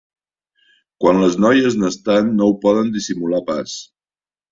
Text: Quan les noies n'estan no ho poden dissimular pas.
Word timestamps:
Quan 1.03 1.19
les 1.23 1.35
noies 1.43 1.77
n'estan 1.81 2.31
no 2.39 2.47
ho 2.47 2.55
poden 2.65 2.89
dissimular 2.97 3.43
pas. 3.51 3.77